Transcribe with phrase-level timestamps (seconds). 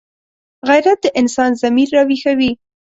[0.67, 2.51] غیرت د انسان ضمیر راویښوي